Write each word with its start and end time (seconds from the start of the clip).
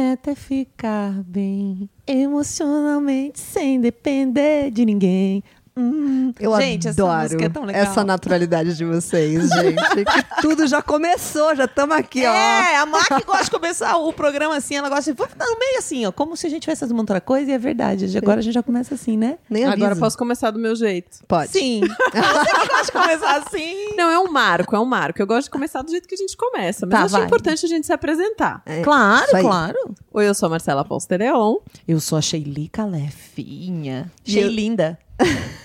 meta 0.00 0.30
é 0.30 0.34
ficar 0.34 1.22
bem 1.24 1.88
emocionalmente 2.06 3.38
sem 3.38 3.78
depender 3.78 4.70
de 4.70 4.86
ninguém. 4.86 5.44
Hum. 5.76 6.32
Eu 6.38 6.56
gente, 6.60 6.88
adoro 6.88 7.12
essa 7.12 7.22
música 7.22 7.44
é 7.44 7.48
tão 7.48 7.64
legal. 7.64 7.82
essa 7.82 8.04
naturalidade 8.04 8.76
de 8.76 8.84
vocês, 8.84 9.48
gente. 9.48 10.04
que 10.04 10.24
tudo 10.42 10.66
já 10.66 10.82
começou, 10.82 11.54
já 11.56 11.64
estamos 11.64 11.96
aqui, 11.96 12.24
ó. 12.26 12.32
É, 12.32 12.76
a 12.76 12.86
Mac 12.86 13.08
gosta 13.24 13.44
de 13.44 13.50
começar 13.50 13.96
o 13.96 14.12
programa 14.12 14.56
assim, 14.56 14.76
ela 14.76 14.88
gosta 14.88 15.12
de. 15.12 15.18
Dar 15.36 15.46
no 15.46 15.58
meio 15.58 15.78
assim, 15.78 16.04
ó. 16.06 16.12
Como 16.12 16.36
se 16.36 16.46
a 16.46 16.50
gente 16.50 16.62
tivesse 16.62 16.80
fazendo 16.80 16.98
outra 16.98 17.20
coisa, 17.20 17.50
e 17.50 17.54
é 17.54 17.58
verdade. 17.58 18.16
Agora 18.18 18.40
a 18.40 18.42
gente 18.42 18.54
já 18.54 18.62
começa 18.62 18.94
assim, 18.94 19.16
né? 19.16 19.38
Nem 19.48 19.64
aviso. 19.64 19.84
Agora 19.84 19.96
posso 19.98 20.16
começar 20.18 20.50
do 20.50 20.58
meu 20.58 20.74
jeito. 20.76 21.18
Pode. 21.26 21.50
Sim. 21.50 21.80
Você 22.12 22.60
que 22.60 22.68
gosta 22.68 22.84
de 22.86 22.92
começar 22.92 23.36
assim. 23.38 23.94
Não, 23.96 24.10
é 24.10 24.18
um 24.18 24.30
marco, 24.30 24.74
é 24.76 24.80
um 24.80 24.84
marco. 24.84 25.20
Eu 25.20 25.26
gosto 25.26 25.44
de 25.44 25.50
começar 25.50 25.82
do 25.82 25.90
jeito 25.90 26.06
que 26.08 26.14
a 26.14 26.18
gente 26.18 26.36
começa, 26.36 26.86
mas 26.86 26.98
Tá, 26.98 27.04
acho 27.04 27.14
vai. 27.16 27.24
importante 27.26 27.64
a 27.64 27.68
gente 27.68 27.86
se 27.86 27.92
apresentar. 27.92 28.62
É, 28.66 28.82
Claro, 28.82 29.30
claro. 29.40 29.94
Oi, 30.12 30.28
eu 30.28 30.34
sou 30.34 30.46
a 30.46 30.50
Marcela 30.50 30.84
Ponstereon. 30.84 31.56
Eu 31.86 32.00
sou 32.00 32.18
a 32.18 32.20
Sheilica 32.22 32.84
Lefinha. 32.84 34.10
E 34.26 34.36
eu- 34.36 34.42
Sheilinda. 34.42 34.98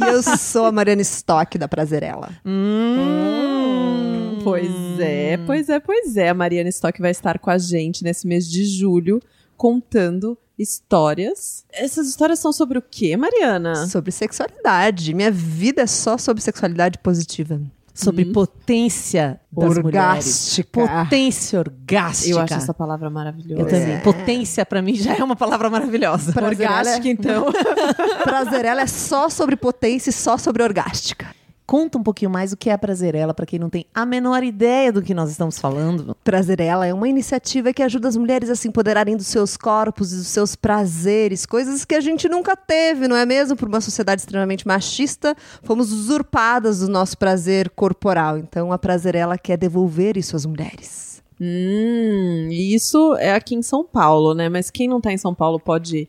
E 0.00 0.04
eu 0.04 0.22
sou 0.22 0.66
a 0.66 0.72
Mariana 0.72 1.02
Stock 1.02 1.58
da 1.58 1.68
Prazerela. 1.68 2.30
Hum. 2.44 4.38
Pois 4.42 5.00
é, 5.00 5.36
pois 5.38 5.68
é, 5.68 5.80
pois 5.80 6.16
é. 6.16 6.28
A 6.30 6.34
Mariana 6.34 6.68
Stock 6.70 7.00
vai 7.00 7.10
estar 7.10 7.38
com 7.38 7.50
a 7.50 7.58
gente 7.58 8.02
nesse 8.02 8.26
mês 8.26 8.48
de 8.48 8.64
julho, 8.64 9.20
contando 9.56 10.38
histórias. 10.58 11.64
Essas 11.72 12.08
histórias 12.08 12.38
são 12.38 12.52
sobre 12.52 12.78
o 12.78 12.82
quê, 12.82 13.16
Mariana? 13.16 13.86
Sobre 13.86 14.10
sexualidade. 14.10 15.14
Minha 15.14 15.30
vida 15.30 15.82
é 15.82 15.86
só 15.86 16.18
sobre 16.18 16.42
sexualidade 16.42 16.98
positiva. 16.98 17.60
Sobre 18.04 18.24
potência 18.26 19.40
das 19.50 19.76
Orgástica. 19.76 20.80
mulheres. 20.80 21.04
Potência 21.04 21.58
orgástica. 21.58 22.30
Eu 22.30 22.38
acho 22.40 22.54
essa 22.54 22.72
palavra 22.74 23.10
maravilhosa. 23.10 23.60
Eu 23.62 23.66
também. 23.66 24.00
Potência, 24.00 24.64
pra 24.64 24.80
mim, 24.80 24.94
já 24.94 25.16
é 25.16 25.22
uma 25.24 25.34
palavra 25.36 25.68
maravilhosa. 25.68 26.32
Prazerela 26.32 26.78
Orgástica, 26.78 27.08
é- 27.08 27.10
então. 27.10 27.46
Prazerela 28.22 28.82
é 28.82 28.86
só 28.86 29.28
sobre 29.28 29.56
potência 29.56 30.10
e 30.10 30.12
só 30.12 30.38
sobre 30.38 30.62
orgástica. 30.62 31.26
Conta 31.68 31.98
um 31.98 32.02
pouquinho 32.02 32.30
mais 32.30 32.50
o 32.50 32.56
que 32.56 32.70
é 32.70 32.72
a 32.72 32.78
Prazerela, 32.78 33.34
pra 33.34 33.44
quem 33.44 33.58
não 33.58 33.68
tem 33.68 33.84
a 33.94 34.06
menor 34.06 34.42
ideia 34.42 34.90
do 34.90 35.02
que 35.02 35.12
nós 35.12 35.28
estamos 35.28 35.58
falando. 35.58 36.16
Prazerela 36.24 36.86
é 36.86 36.94
uma 36.94 37.06
iniciativa 37.06 37.74
que 37.74 37.82
ajuda 37.82 38.08
as 38.08 38.16
mulheres 38.16 38.48
a 38.48 38.56
se 38.56 38.68
empoderarem 38.68 39.14
dos 39.18 39.26
seus 39.26 39.54
corpos 39.54 40.10
e 40.10 40.16
dos 40.16 40.28
seus 40.28 40.56
prazeres, 40.56 41.44
coisas 41.44 41.84
que 41.84 41.94
a 41.94 42.00
gente 42.00 42.26
nunca 42.26 42.56
teve, 42.56 43.06
não 43.06 43.14
é 43.14 43.26
mesmo? 43.26 43.54
Por 43.54 43.68
uma 43.68 43.82
sociedade 43.82 44.22
extremamente 44.22 44.66
machista, 44.66 45.36
fomos 45.62 45.92
usurpadas 45.92 46.80
do 46.80 46.88
nosso 46.88 47.18
prazer 47.18 47.68
corporal. 47.68 48.38
Então 48.38 48.72
a 48.72 48.78
Prazerela 48.78 49.36
quer 49.36 49.58
devolver 49.58 50.16
isso 50.16 50.36
às 50.36 50.46
mulheres. 50.46 51.22
Hum, 51.38 52.48
e 52.50 52.74
isso 52.74 53.14
é 53.16 53.34
aqui 53.34 53.54
em 53.54 53.62
São 53.62 53.84
Paulo, 53.84 54.32
né? 54.32 54.48
Mas 54.48 54.70
quem 54.70 54.88
não 54.88 55.02
tá 55.02 55.12
em 55.12 55.18
São 55.18 55.34
Paulo 55.34 55.60
pode 55.60 56.08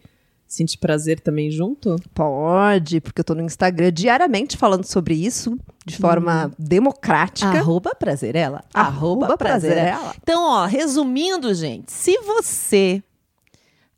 sentir 0.50 0.80
prazer 0.80 1.20
também 1.20 1.52
junto? 1.52 1.96
Pode, 2.14 3.00
porque 3.00 3.22
eu 3.22 3.24
tô 3.24 3.36
no 3.36 3.44
Instagram 3.44 3.94
diariamente 3.94 4.58
falando 4.58 4.84
sobre 4.84 5.14
isso, 5.14 5.58
de 5.86 5.96
forma 5.96 6.52
democrática. 6.58 7.48
Arroba 7.52 7.94
Prazerela. 7.94 8.64
Arroba 8.74 9.38
Prazerela. 9.38 9.92
Prazerela. 9.92 10.16
Então, 10.22 10.44
ó, 10.44 10.66
resumindo, 10.66 11.54
gente, 11.54 11.92
se 11.92 12.18
você 12.22 13.04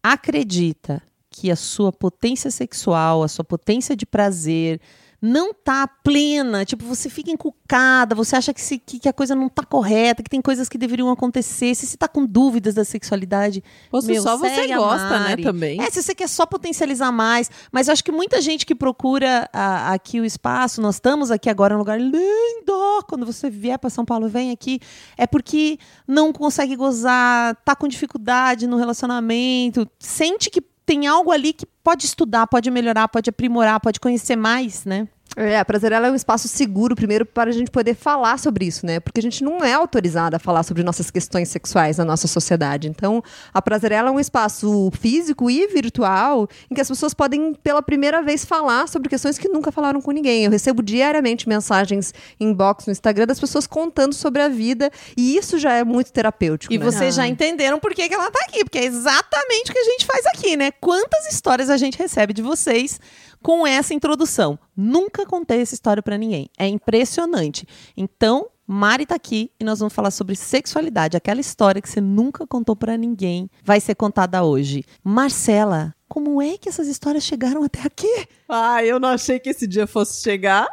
acredita 0.03 1.01
que 1.29 1.49
a 1.49 1.55
sua 1.55 1.93
potência 1.93 2.51
sexual, 2.51 3.23
a 3.23 3.29
sua 3.29 3.45
potência 3.45 3.95
de 3.95 4.05
prazer 4.05 4.81
não 5.21 5.53
tá 5.53 5.87
plena, 5.87 6.65
tipo, 6.65 6.83
você 6.83 7.07
fica 7.09 7.29
encucada, 7.29 8.15
você 8.15 8.35
acha 8.35 8.51
que, 8.53 8.59
se- 8.59 8.79
que, 8.79 8.97
que 8.99 9.07
a 9.07 9.13
coisa 9.13 9.35
não 9.35 9.47
tá 9.47 9.63
correta, 9.63 10.23
que 10.23 10.29
tem 10.29 10.41
coisas 10.41 10.67
que 10.67 10.77
deveriam 10.77 11.11
acontecer, 11.11 11.75
se 11.75 11.85
você 11.85 11.95
tá 11.95 12.07
com 12.07 12.25
dúvidas 12.25 12.73
da 12.73 12.83
sexualidade, 12.83 13.63
Ou 13.91 14.01
se 14.01 14.07
só 14.23 14.35
você 14.37 14.67
gosta, 14.79 15.19
né, 15.19 15.35
também. 15.43 15.79
É, 15.81 15.91
se 15.91 16.01
você 16.01 16.15
quer 16.15 16.27
só 16.27 16.45
potencializar 16.45 17.11
mais. 17.11 17.51
Mas 17.71 17.87
eu 17.87 17.93
acho 17.93 18.03
que 18.03 18.11
muita 18.11 18.41
gente 18.41 18.65
que 18.65 18.73
procura 18.73 19.47
a- 19.53 19.93
aqui 19.93 20.19
o 20.19 20.25
espaço, 20.25 20.81
nós 20.81 20.95
estamos 20.95 21.29
aqui 21.29 21.49
agora 21.49 21.73
num 21.75 21.79
lugar 21.79 21.99
lindo. 22.01 23.03
Quando 23.07 23.25
você 23.25 23.49
vier 23.49 23.77
para 23.77 23.89
São 23.89 24.03
Paulo, 24.05 24.27
vem 24.27 24.51
aqui. 24.51 24.79
É 25.17 25.27
porque 25.27 25.77
não 26.07 26.33
consegue 26.33 26.75
gozar, 26.75 27.55
tá 27.63 27.75
com 27.75 27.87
dificuldade 27.87 28.65
no 28.65 28.77
relacionamento, 28.77 29.87
sente 29.99 30.49
que 30.49 30.61
tem 30.83 31.05
algo 31.07 31.31
ali 31.31 31.53
que 31.53 31.65
pode 31.83 32.05
estudar, 32.05 32.47
pode 32.47 32.69
melhorar, 32.71 33.07
pode 33.07 33.29
aprimorar, 33.29 33.79
pode 33.79 33.99
conhecer 33.99 34.35
mais, 34.35 34.85
né? 34.85 35.07
É, 35.37 35.57
a 35.57 35.63
Prazerela 35.63 36.07
é 36.07 36.11
um 36.11 36.15
espaço 36.15 36.47
seguro, 36.49 36.93
primeiro, 36.93 37.25
para 37.25 37.49
a 37.49 37.53
gente 37.53 37.71
poder 37.71 37.95
falar 37.95 38.37
sobre 38.37 38.65
isso, 38.65 38.85
né? 38.85 38.99
Porque 38.99 39.19
a 39.19 39.23
gente 39.23 39.43
não 39.43 39.63
é 39.63 39.73
autorizada 39.73 40.35
a 40.35 40.39
falar 40.39 40.63
sobre 40.63 40.83
nossas 40.83 41.09
questões 41.09 41.47
sexuais 41.47 41.97
na 41.97 42.03
nossa 42.05 42.27
sociedade. 42.27 42.89
Então, 42.89 43.23
a 43.53 43.61
Prazerela 43.61 44.09
é 44.09 44.11
um 44.11 44.19
espaço 44.19 44.91
físico 44.99 45.49
e 45.49 45.67
virtual 45.67 46.49
em 46.69 46.75
que 46.75 46.81
as 46.81 46.87
pessoas 46.87 47.13
podem, 47.13 47.53
pela 47.53 47.81
primeira 47.81 48.21
vez, 48.21 48.43
falar 48.43 48.89
sobre 48.89 49.07
questões 49.07 49.37
que 49.37 49.47
nunca 49.47 49.71
falaram 49.71 50.01
com 50.01 50.11
ninguém. 50.11 50.43
Eu 50.43 50.51
recebo 50.51 50.83
diariamente 50.83 51.47
mensagens 51.47 52.13
inbox 52.37 52.85
no 52.85 52.91
Instagram 52.91 53.25
das 53.25 53.39
pessoas 53.39 53.65
contando 53.65 54.13
sobre 54.13 54.41
a 54.41 54.49
vida, 54.49 54.91
e 55.15 55.37
isso 55.37 55.57
já 55.57 55.73
é 55.73 55.83
muito 55.85 56.11
terapêutico. 56.11 56.73
E 56.73 56.77
né? 56.77 56.83
vocês 56.83 57.15
já 57.15 57.25
entenderam 57.25 57.79
por 57.79 57.93
que, 57.93 58.09
que 58.09 58.13
ela 58.13 58.29
tá 58.29 58.39
aqui, 58.49 58.65
porque 58.65 58.79
é 58.79 58.85
exatamente 58.85 59.71
o 59.71 59.73
que 59.73 59.79
a 59.79 59.85
gente 59.85 60.05
faz 60.05 60.25
aqui, 60.25 60.57
né? 60.57 60.71
Quantas 60.71 61.31
histórias 61.31 61.69
a 61.71 61.77
gente 61.77 61.97
recebe 61.97 62.33
de 62.33 62.41
vocês 62.41 62.99
com 63.41 63.65
essa 63.65 63.93
introdução? 63.93 64.59
Nunca 64.75 65.25
contei 65.25 65.61
essa 65.61 65.73
história 65.73 66.03
pra 66.03 66.17
ninguém. 66.17 66.49
É 66.57 66.67
impressionante. 66.67 67.67
Então, 67.95 68.47
Mari 68.67 69.05
tá 69.05 69.15
aqui 69.15 69.51
e 69.59 69.65
nós 69.65 69.79
vamos 69.79 69.93
falar 69.93 70.11
sobre 70.11 70.35
sexualidade, 70.35 71.17
aquela 71.17 71.41
história 71.41 71.81
que 71.81 71.89
você 71.89 71.99
nunca 71.99 72.47
contou 72.47 72.75
pra 72.75 72.95
ninguém, 72.95 73.49
vai 73.63 73.81
ser 73.81 73.95
contada 73.95 74.43
hoje. 74.43 74.85
Marcela, 75.03 75.93
como 76.07 76.41
é 76.41 76.57
que 76.57 76.69
essas 76.69 76.87
histórias 76.87 77.23
chegaram 77.23 77.63
até 77.63 77.81
aqui? 77.81 78.27
Ai, 78.47 78.91
eu 78.91 78.99
não 78.99 79.09
achei 79.09 79.39
que 79.39 79.49
esse 79.49 79.65
dia 79.65 79.87
fosse 79.87 80.21
chegar. 80.21 80.69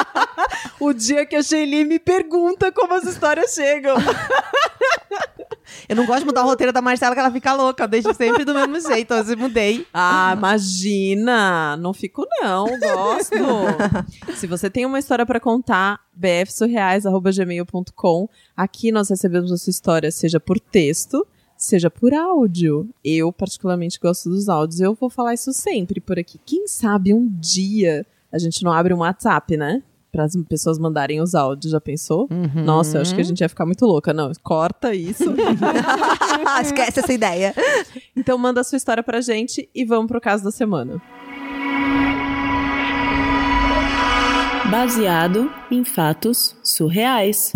o 0.80 0.92
dia 0.92 1.24
que 1.24 1.36
a 1.36 1.42
Shelly 1.42 1.84
me 1.84 1.98
pergunta 1.98 2.72
como 2.72 2.94
as 2.94 3.04
histórias 3.04 3.54
chegam. 3.54 3.96
Eu 5.88 5.96
não 5.96 6.06
gosto 6.06 6.20
de 6.20 6.26
mudar 6.26 6.42
o 6.42 6.46
roteiro 6.46 6.72
da 6.72 6.80
Marcela, 6.80 7.14
que 7.14 7.20
ela 7.20 7.30
fica 7.30 7.52
louca. 7.54 7.84
Eu 7.84 7.88
deixo 7.88 8.14
sempre 8.14 8.44
do 8.44 8.54
mesmo 8.54 8.80
jeito. 8.80 9.12
Eu 9.14 9.36
mudei. 9.36 9.86
Ah, 9.92 10.32
imagina! 10.36 11.76
Não 11.76 11.92
fico 11.92 12.26
não, 12.40 12.66
gosto. 12.78 13.34
Se 14.36 14.46
você 14.46 14.70
tem 14.70 14.86
uma 14.86 14.98
história 14.98 15.26
pra 15.26 15.40
contar, 15.40 16.00
bfsurreais@gmail.com. 16.14 18.28
Aqui 18.56 18.92
nós 18.92 19.08
recebemos 19.08 19.50
a 19.52 19.56
sua 19.56 19.70
história, 19.70 20.10
seja 20.10 20.40
por 20.40 20.58
texto, 20.58 21.24
seja 21.56 21.90
por 21.90 22.12
áudio. 22.14 22.88
Eu 23.04 23.32
particularmente 23.32 23.98
gosto 24.00 24.30
dos 24.30 24.48
áudios. 24.48 24.80
Eu 24.80 24.94
vou 24.94 25.10
falar 25.10 25.34
isso 25.34 25.52
sempre 25.52 26.00
por 26.00 26.18
aqui. 26.18 26.40
Quem 26.44 26.66
sabe 26.66 27.12
um 27.12 27.28
dia 27.28 28.06
a 28.32 28.38
gente 28.38 28.64
não 28.64 28.72
abre 28.72 28.92
um 28.92 28.98
WhatsApp, 28.98 29.56
né? 29.56 29.82
Para 30.14 30.26
as 30.26 30.36
pessoas 30.48 30.78
mandarem 30.78 31.20
os 31.20 31.34
áudios, 31.34 31.72
já 31.72 31.80
pensou? 31.80 32.28
Nossa, 32.54 32.98
eu 32.98 33.02
acho 33.02 33.12
que 33.12 33.20
a 33.20 33.24
gente 33.24 33.40
ia 33.40 33.48
ficar 33.48 33.66
muito 33.66 33.84
louca. 33.84 34.12
Não, 34.12 34.30
corta 34.44 34.94
isso. 34.94 35.24
Esquece 36.62 37.00
essa 37.00 37.12
ideia. 37.12 37.52
Então 38.14 38.38
manda 38.38 38.60
a 38.60 38.64
sua 38.64 38.76
história 38.76 39.02
pra 39.02 39.20
gente 39.20 39.68
e 39.74 39.84
vamos 39.84 40.06
pro 40.06 40.20
caso 40.20 40.44
da 40.44 40.52
semana. 40.52 41.02
Baseado 44.70 45.50
em 45.68 45.84
fatos 45.84 46.56
surreais. 46.62 47.52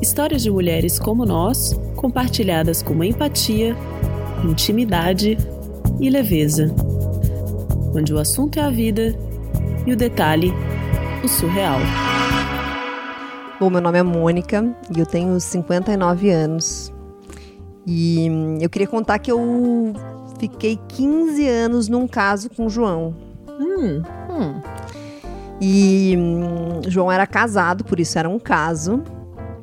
Histórias 0.00 0.42
de 0.42 0.50
mulheres 0.50 0.98
como 0.98 1.26
nós, 1.26 1.78
compartilhadas 1.94 2.82
com 2.82 3.04
empatia, 3.04 3.76
intimidade 4.42 5.36
e 6.00 6.08
leveza. 6.08 6.74
Onde 7.94 8.14
o 8.14 8.18
assunto 8.18 8.58
é 8.58 8.62
a 8.62 8.70
vida 8.70 9.14
e 9.86 9.92
o 9.92 9.96
detalhe, 9.96 10.52
o 11.24 11.28
surreal. 11.28 11.78
Bom, 13.58 13.70
meu 13.70 13.80
nome 13.80 13.98
é 13.98 14.02
Mônica 14.02 14.64
e 14.94 15.00
eu 15.00 15.06
tenho 15.06 15.38
59 15.40 16.30
anos. 16.30 16.92
E 17.86 18.28
hum, 18.30 18.58
eu 18.60 18.68
queria 18.68 18.88
contar 18.88 19.18
que 19.18 19.30
eu 19.30 19.92
fiquei 20.38 20.78
15 20.88 21.48
anos 21.48 21.88
num 21.88 22.06
caso 22.06 22.50
com 22.50 22.66
o 22.66 22.70
João. 22.70 23.14
Hum, 23.48 24.02
Hum. 24.28 24.60
E 25.60 26.14
hum, 26.18 26.80
João 26.86 27.10
era 27.10 27.26
casado, 27.26 27.82
por 27.84 27.98
isso 27.98 28.18
era 28.18 28.28
um 28.28 28.38
caso. 28.38 29.02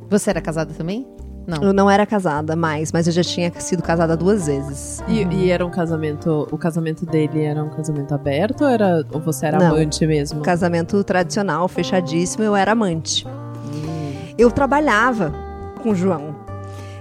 Você 0.10 0.32
era 0.32 0.42
casada 0.42 0.74
também? 0.74 1.06
Não. 1.46 1.62
Eu 1.62 1.74
não 1.74 1.90
era 1.90 2.06
casada 2.06 2.56
mais, 2.56 2.92
mas 2.92 3.08
eu 3.08 3.14
já 3.14 3.24
tinha 3.24 3.52
sido 3.60 3.84
casada 3.84 4.16
duas 4.16 4.48
vezes. 4.48 5.04
E, 5.08 5.24
e 5.24 5.50
era 5.50 5.66
um 5.66 5.70
casamento. 5.70 6.48
O 6.52 6.58
casamento 6.58 7.06
dele 7.06 7.44
era 7.44 7.64
um 7.64 7.70
casamento 7.70 8.14
aberto 8.14 8.62
ou, 8.62 8.70
era, 8.70 9.06
ou 9.12 9.20
você 9.20 9.48
era 9.48 9.60
Não. 9.60 9.68
amante 9.68 10.06
mesmo? 10.06 10.42
Casamento 10.42 11.04
tradicional, 11.04 11.68
fechadíssimo, 11.68 12.44
eu 12.44 12.56
era 12.56 12.72
amante. 12.72 13.26
Eu 14.38 14.50
trabalhava 14.50 15.34
com 15.82 15.92
o 15.92 15.96
João. 15.96 16.44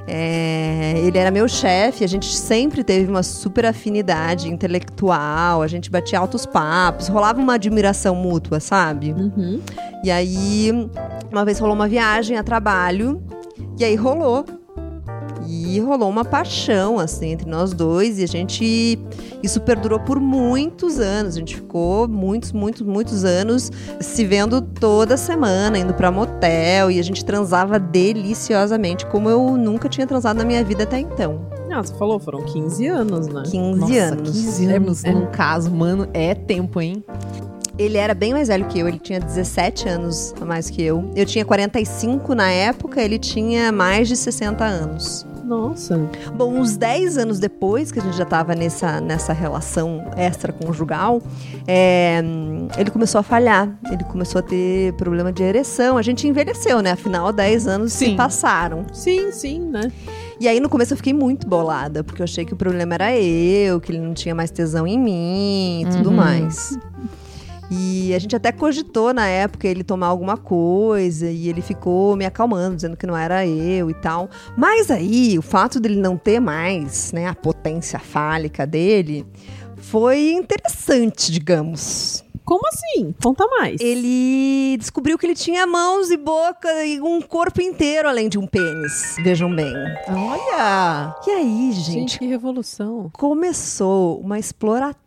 É, 0.07 0.95
ele 0.99 1.17
era 1.17 1.31
meu 1.31 1.49
chefe, 1.49 2.03
a 2.03 2.09
gente 2.09 2.27
sempre 2.37 2.83
teve 2.83 3.09
uma 3.09 3.23
super 3.23 3.65
afinidade 3.65 4.49
intelectual, 4.51 5.63
a 5.63 5.67
gente 5.69 5.89
batia 5.91 6.19
altos 6.19 6.45
papos, 6.45 7.07
rolava 7.07 7.41
uma 7.41 7.55
admiração 7.55 8.15
mútua, 8.15 8.59
sabe? 8.59 9.13
Uhum. 9.13 9.61
E 10.03 10.11
aí, 10.11 10.71
uma 11.31 11.45
vez 11.45 11.61
rolou 11.61 11.75
uma 11.75 11.87
viagem 11.87 12.37
a 12.37 12.43
trabalho, 12.43 13.23
e 13.79 13.85
aí 13.85 13.95
rolou. 13.95 14.45
E 15.45 15.81
rolou 15.81 16.09
uma 16.09 16.25
paixão, 16.25 16.99
assim, 16.99 17.33
entre 17.33 17.49
nós 17.51 17.73
dois. 17.73 18.19
E 18.19 18.23
a 18.23 18.27
gente. 18.27 18.99
Isso 19.43 19.61
perdurou 19.61 19.99
por 19.99 20.21
muitos 20.21 21.01
anos. 21.01 21.35
A 21.35 21.39
gente 21.39 21.57
ficou 21.57 22.07
muitos, 22.07 22.53
muitos, 22.53 22.83
muitos 22.83 23.25
anos 23.25 23.71
se 24.01 24.25
vendo 24.25 24.63
toda 24.63 25.17
semana, 25.17 25.77
indo 25.79 25.93
pra 25.95 26.11
motel. 26.13 26.91
E 26.91 26.99
a 26.99 27.03
gente 27.03 27.25
transava 27.25 27.79
deliciosamente, 27.79 29.05
como 29.07 29.29
eu 29.29 29.57
nunca 29.57 29.89
tinha 29.89 30.07
transado 30.07 30.37
na 30.39 30.45
minha 30.45 30.63
vida 30.65 30.85
até 30.85 30.99
então. 31.01 31.41
Ah, 31.71 31.83
você 31.83 31.95
falou, 31.95 32.21
foram 32.21 32.43
15 32.45 32.87
anos, 32.87 33.27
né? 33.29 33.43
15 33.47 33.81
Nossa, 33.81 33.95
anos. 34.15 34.31
15 34.31 34.67
anos 34.67 35.05
É- 35.05 35.13
num 35.13 35.27
caso, 35.27 35.71
mano, 35.71 36.07
é 36.13 36.35
tempo, 36.35 36.81
hein? 36.81 37.03
Ele 37.79 37.97
era 37.97 38.15
bem 38.15 38.33
mais 38.33 38.49
velho 38.49 38.67
que 38.67 38.79
eu, 38.79 38.87
ele 38.89 38.99
tinha 38.99 39.19
17 39.19 39.89
anos 39.89 40.35
a 40.41 40.45
mais 40.45 40.69
que 40.69 40.83
eu. 40.83 41.11
Eu 41.17 41.25
tinha 41.25 41.45
45 41.45 42.35
na 42.35 42.51
época, 42.51 43.01
ele 43.03 43.19
tinha 43.19 43.73
mais 43.73 44.09
de 44.09 44.17
60 44.17 44.63
anos. 44.65 45.27
Nossa. 45.45 45.99
Bom, 46.35 46.55
uns 46.55 46.77
10 46.77 47.19
anos 47.19 47.39
depois, 47.39 47.91
que 47.91 47.99
a 47.99 48.03
gente 48.03 48.17
já 48.17 48.25
tava 48.25 48.55
nessa, 48.55 49.01
nessa 49.01 49.33
relação 49.33 50.05
extraconjugal, 50.17 51.21
é, 51.67 52.23
ele 52.79 52.91
começou 52.91 53.19
a 53.19 53.23
falhar. 53.23 53.69
Ele 53.91 54.05
começou 54.05 54.39
a 54.39 54.43
ter 54.43 54.93
problema 54.95 55.33
de 55.33 55.43
ereção. 55.43 55.99
A 55.99 56.03
gente 56.03 56.27
envelheceu, 56.29 56.81
né? 56.81 56.93
Afinal, 56.93 57.33
10 57.33 57.67
anos 57.67 57.93
se 57.93 58.07
Sim. 58.07 58.17
passaram. 58.17 58.87
Sim, 58.93 59.33
sim, 59.33 59.61
né? 59.61 59.91
E 60.41 60.47
aí, 60.49 60.59
no 60.61 60.69
começo, 60.69 60.93
eu 60.93 60.97
fiquei 60.97 61.13
muito 61.13 61.47
bolada, 61.47 62.03
porque 62.05 62.23
eu 62.23 62.25
achei 62.25 62.45
que 62.45 62.53
o 62.55 62.57
problema 62.57 62.95
era 62.95 63.15
eu, 63.17 63.81
que 63.81 63.93
ele 63.93 64.01
não 64.01 64.15
tinha 64.15 64.35
mais 64.35 64.51
tesão 64.51 64.87
em 64.87 64.99
mim 64.99 65.83
e 65.83 65.87
tudo 65.97 66.11
Uhum. 66.11 66.17
mais. 66.17 66.79
E 67.75 68.15
a 68.15 68.19
gente 68.19 68.37
até 68.37 68.53
cogitou 68.53 69.15
na 69.15 69.27
época 69.27 69.67
ele 69.67 69.83
tomar 69.83 70.09
alguma 70.09 70.37
coisa 70.37 71.31
e 71.31 71.49
ele 71.49 71.63
ficou 71.63 72.15
me 72.17 72.27
acalmando, 72.27 72.77
dizendo 72.77 72.97
que 72.97 73.07
não 73.07 73.17
era 73.17 73.47
eu 73.47 73.89
e 73.89 73.95
tal. 73.95 74.29
Mas 74.57 74.91
aí, 74.91 75.39
o 75.39 75.43
fato 75.43 75.81
dele 75.81 75.97
não 75.97 76.17
ter 76.17 76.39
mais, 76.39 77.13
né, 77.13 77.27
a 77.29 77.35
potência 77.35 77.99
fálica 77.99 78.67
dele, 78.67 79.25
foi 79.79 80.33
interessante, 80.33 81.33
digamos. 81.33 82.23
Como 82.45 82.63
assim? 82.69 83.15
Conta 83.23 83.47
mais. 83.47 83.81
Ele 83.81 84.77
descobriu 84.77 85.17
que 85.17 85.25
ele 85.25 85.35
tinha 85.35 85.65
mãos 85.65 86.11
e 86.11 86.17
boca 86.17 86.85
e 86.85 87.01
um 87.01 87.23
corpo 87.23 87.63
inteiro 87.63 88.09
além 88.09 88.29
de 88.29 88.37
um 88.37 88.47
pênis. 88.49 89.15
Vejam 89.23 89.55
bem. 89.55 89.73
Olha! 90.09 91.15
E 91.27 91.31
aí, 91.31 91.73
Gente, 91.73 91.93
gente, 91.93 92.19
que 92.19 92.27
revolução. 92.27 93.09
começou 93.13 94.21
uma 94.21 94.39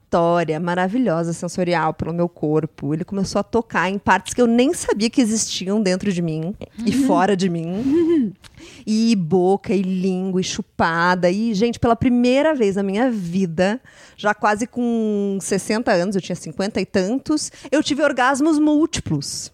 exploratória 0.06 0.60
maravilhosa 0.60 1.34
sensorial 1.34 1.94
pelo 1.94 2.13
meu 2.13 2.30
corpo. 2.30 2.94
Ele 2.94 3.04
começou 3.04 3.40
a 3.40 3.44
tocar 3.44 3.90
em 3.90 3.98
partes 3.98 4.34
que 4.34 4.42
eu 4.42 4.48
nem 4.48 4.74
sabia 4.74 5.10
que 5.10 5.22
existiam 5.22 5.81
dentro 5.81 6.12
de 6.12 6.22
mim 6.22 6.56
e 6.86 6.92
fora 7.06 7.36
de 7.36 7.50
mim. 7.50 8.34
E 8.88 9.16
boca, 9.16 9.74
e 9.74 9.81
língua, 9.81 10.42
e 10.42 10.44
chupada. 10.44 11.30
E, 11.30 11.54
gente, 11.54 11.80
pela 11.80 11.96
primeira 11.96 12.56
vez 12.56 12.75
na 12.75 12.84
minha 12.84 13.12
vida, 13.12 13.80
já 14.16 14.34
quase 14.34 14.66
com 14.66 15.38
60 15.40 15.92
anos, 15.92 16.16
eu 16.16 16.22
tinha 16.22 16.36
50 16.36 16.81
e 16.81 16.86
tantos, 16.86 17.51
eu 17.72 17.84
tive 17.84 18.01
orgasmos 18.01 18.58
múltiplos. 18.58 19.51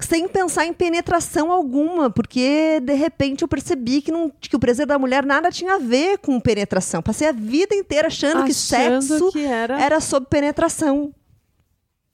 Sem 0.00 0.28
pensar 0.28 0.66
em 0.66 0.72
penetração 0.72 1.50
alguma, 1.50 2.10
porque 2.10 2.80
de 2.82 2.94
repente 2.94 3.42
eu 3.42 3.48
percebi 3.48 4.02
que, 4.02 4.10
não, 4.12 4.30
que 4.40 4.54
o 4.54 4.58
prazer 4.58 4.86
da 4.86 4.98
mulher 4.98 5.24
nada 5.24 5.50
tinha 5.50 5.74
a 5.74 5.78
ver 5.78 6.18
com 6.18 6.38
penetração. 6.40 7.00
Passei 7.02 7.28
a 7.28 7.32
vida 7.32 7.74
inteira 7.74 8.08
achando, 8.08 8.44
que 8.44 8.50
Achando 8.50 9.02
sexo 9.02 9.32
que 9.32 9.44
era... 9.44 9.80
era 9.80 10.00
sobre 10.00 10.28
penetração. 10.28 11.14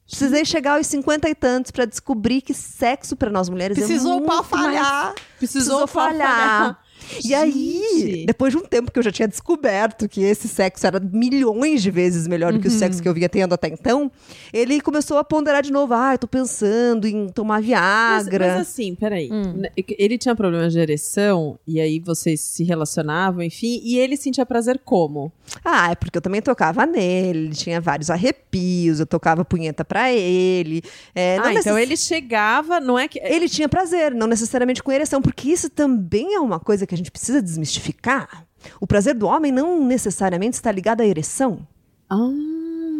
Precisei 0.06 0.44
chegar 0.44 0.76
aos 0.76 0.86
50 0.88 1.28
e 1.30 1.34
tantos 1.36 1.70
pra 1.70 1.84
descobrir 1.84 2.40
que 2.40 2.52
sexo 2.52 3.14
pra 3.14 3.30
nós 3.30 3.48
mulheres 3.48 3.78
é 3.78 3.80
Precisou 3.80 4.14
muito 4.14 4.26
pra 4.26 4.34
mais 4.36 4.46
falhar. 4.48 5.14
precisou 5.38 5.86
falhar. 5.86 6.78
E 7.24 7.34
aí, 7.34 7.82
Gente. 7.98 8.26
depois 8.26 8.52
de 8.52 8.58
um 8.58 8.62
tempo 8.62 8.90
que 8.92 8.98
eu 8.98 9.02
já 9.02 9.10
tinha 9.12 9.26
descoberto 9.28 10.08
que 10.08 10.22
esse 10.22 10.48
sexo 10.48 10.86
era 10.86 11.00
milhões 11.00 11.82
de 11.82 11.90
vezes 11.90 12.26
melhor 12.26 12.52
do 12.52 12.60
que 12.60 12.68
o 12.68 12.70
sexo 12.70 13.02
que 13.02 13.08
eu 13.08 13.14
vinha 13.14 13.28
tendo 13.28 13.52
até 13.54 13.68
então, 13.68 14.10
ele 14.52 14.80
começou 14.80 15.18
a 15.18 15.24
ponderar 15.24 15.62
de 15.62 15.72
novo. 15.72 15.94
Ah, 15.94 16.14
eu 16.14 16.18
tô 16.18 16.26
pensando 16.28 17.06
em 17.06 17.28
tomar 17.28 17.60
Mas, 17.60 17.66
Viagra. 17.66 18.48
mas 18.54 18.60
assim, 18.68 18.94
peraí. 18.94 19.28
Né, 19.30 19.70
Ele 19.98 20.16
tinha 20.18 20.34
problemas 20.34 20.72
de 20.72 20.78
ereção, 20.78 21.58
e 21.66 21.80
aí 21.80 21.98
vocês 22.00 22.40
se 22.40 22.64
relacionavam, 22.64 23.42
enfim, 23.42 23.80
e 23.82 23.98
ele 23.98 24.16
sentia 24.16 24.44
prazer 24.46 24.80
como? 24.84 25.32
Ah, 25.64 25.90
é 25.90 25.94
porque 25.94 26.18
eu 26.18 26.22
também 26.22 26.40
tocava 26.42 26.86
nele, 26.86 27.38
ele 27.46 27.54
tinha 27.54 27.80
vários 27.80 28.10
arrepios, 28.10 29.00
eu 29.00 29.06
tocava 29.06 29.44
punheta 29.44 29.84
pra 29.84 30.12
ele. 30.12 30.82
É, 31.14 31.36
não 31.38 31.44
ah, 31.44 31.52
então 31.54 31.74
necess- 31.74 31.82
ele 31.88 31.96
chegava, 31.96 32.80
não 32.80 32.98
é 32.98 33.08
que. 33.08 33.18
Ele 33.20 33.48
tinha 33.48 33.68
prazer, 33.68 34.14
não 34.14 34.26
necessariamente 34.26 34.82
com 34.82 34.92
ereção, 34.92 35.20
porque 35.20 35.50
isso 35.50 35.68
também 35.68 36.34
é 36.34 36.40
uma 36.40 36.58
coisa 36.60 36.86
que 36.86 36.94
a 36.94 36.98
gente 37.00 37.10
precisa 37.10 37.42
desmistificar. 37.42 38.46
O 38.80 38.86
prazer 38.86 39.14
do 39.14 39.26
homem 39.26 39.50
não 39.50 39.84
necessariamente 39.84 40.54
está 40.54 40.70
ligado 40.70 41.00
à 41.00 41.06
ereção. 41.06 41.66
Ah, 42.08 42.16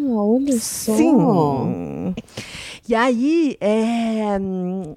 olha 0.09 0.59
só. 0.59 0.97
Sim. 0.97 2.15
E 2.91 2.95
aí, 2.97 3.57
é, 3.61 4.37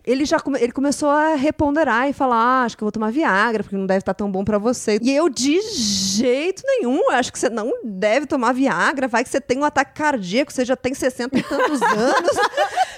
ele 0.04 0.25
já 0.25 0.40
come- 0.40 0.57
ele 0.60 0.72
começou 0.72 1.10
a 1.10 1.36
reponderar 1.36 2.10
e 2.10 2.13
falar: 2.13 2.38
ah, 2.38 2.63
acho 2.63 2.75
que 2.75 2.84
eu 2.84 2.88
vou 2.88 2.92
tomar 2.92 3.12
Viagra, 3.12 3.62
porque 3.62 3.75
não 3.78 3.86
deve 3.86 4.00
estar 4.00 4.16
tão 4.16 4.31
bom 4.31 4.44
pra 4.44 4.57
você. 4.57 4.98
E 5.00 5.12
eu, 5.16 5.30
de 5.30 5.62
jeito 5.62 6.63
nenhum, 6.66 7.12
acho 7.12 7.31
que 7.31 7.38
você 7.38 7.51
não 7.51 7.72
deve 7.84 8.25
tomar 8.25 8.51
Viagra, 8.51 9.07
vai 9.07 9.24
que 9.24 9.30
você 9.30 9.40
tem 9.40 9.60
um 9.60 9.63
ataque 9.63 9.94
cardíaco, 9.94 10.51
você 10.51 10.66
já 10.66 10.75
tem 10.75 10.95
60 10.95 11.38
e 11.38 11.44
tantos 11.44 11.80
anos. 11.86 12.31